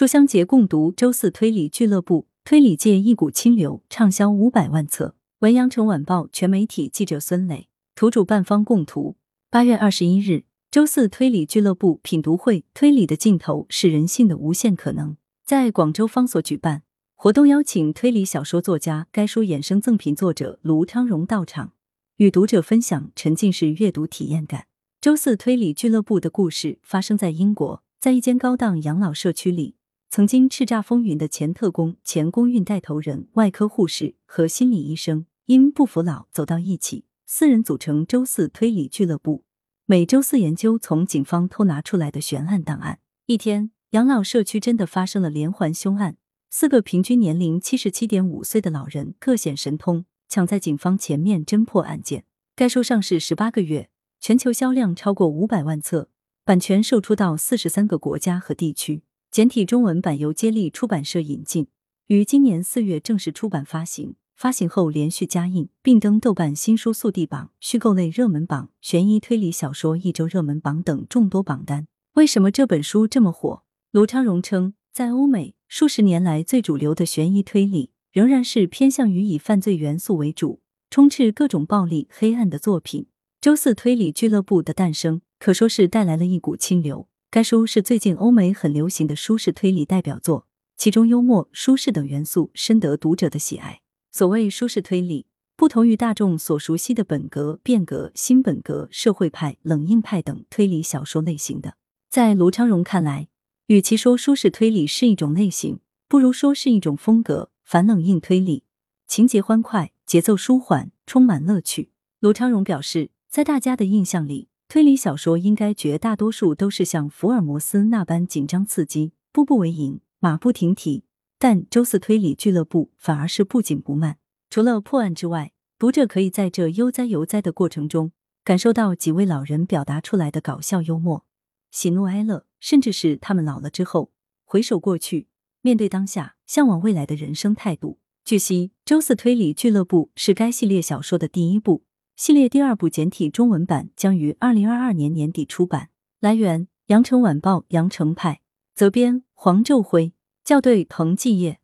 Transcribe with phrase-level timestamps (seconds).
[0.00, 5.14] 书香节共读周四推理俱乐部，推理界一股清流，畅销五百万册。
[5.40, 9.16] 文阳城晚报全媒体记者孙磊，图主办方供图。
[9.50, 16.82] 八月二十一日，周四推理俱乐部品读会，推理的尽头是人性的无限可能，在广州方所举办
[17.14, 21.74] 活动，邀请推理小说作家、该书衍生赠品作者卢昌荣到场，
[22.16, 24.64] 与读者分享沉浸式阅读体验感。
[24.98, 29.74] 周四推理俱乐部的故事发生在英国，在一间高档养老社区里。
[30.10, 39.44] 曾经叱咤风云的前特工、前公运带头人、外科护士和心理医生，因不服老走到一起，四人组成周四推理俱乐部，
[39.86, 42.98] 每周四研究从警方偷拿出来的悬案档案。
[43.26, 46.16] 一天，养老社区真的发生了连环凶案，
[46.50, 52.24] 四个平均年龄七十七点五岁的老人各显神通，抢在警方前面侦破案件。
[52.56, 56.08] 该书上市十八个月，全球销量超过五百万册，
[56.44, 59.02] 版权售出到四十三个国家和地区。
[59.30, 61.68] 简体中文版由接力出版社引进，
[62.08, 64.16] 于今年四月正式出版发行。
[64.34, 71.86] 发行后连续加印，并登豆瓣新书速递榜、虚构类热门榜、悬疑推理小说一周热门榜等众多榜单。
[72.14, 73.62] 为什么这本书这么火？
[73.92, 83.06] 卢昌荣称，在欧美数十年来最主流的悬疑推理，仍然是偏向于以犯罪元素为主、充斥各种暴力、黑暗的作品。
[83.40, 87.06] 周四推理俱乐部的诞生，可说是带来了一股清流。
[87.32, 93.82] 该书是最近欧美很流行的舒适推理代表作，其中幽默、舒适等元素深得读者的喜爱。
[94.10, 101.76] 所谓舒适推理，不同于大众所熟悉的本格、变革、新本格、社会派、冷硬派等推理小说类型的。
[102.08, 103.28] 在卢昌荣看来，
[103.68, 107.52] 与其说舒适推理是一种类型，不如说是一种风格。
[107.62, 108.64] 反冷硬推理，
[109.06, 111.92] 情节欢快，节奏舒缓，充满乐趣。
[112.18, 114.48] 卢昌荣表示，在大家的印象里。
[114.70, 121.02] 推理小说应该绝大多数都是像福尔摩斯那般紧张刺激、步步为营、马不停蹄，
[121.40, 124.18] 但周四推理俱乐部反而是不紧不慢。
[124.48, 128.12] 除了破案之外，读者可以在这悠哉悠哉的过程中，
[128.44, 131.24] 感受到几位老人表达出来的搞笑幽默、
[131.72, 134.12] 喜怒哀乐，甚至是他们老了之后
[134.44, 135.26] 回首过去、
[135.62, 137.98] 面对当下、向往未来的人生态度。
[138.24, 141.82] 据悉，周四推理俱乐部是该系列小说的第一部。
[142.22, 145.88] 系列第二部简体中文版将于二零二二年年底出版。
[146.20, 148.42] 来源：羊城晚报羊城派，
[148.74, 150.12] 责编：黄昼辉，
[150.44, 151.59] 校对：彭继业。